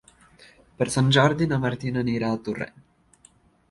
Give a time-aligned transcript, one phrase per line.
[0.79, 2.79] Per Sant Jordi na Martina anirà a Torrent.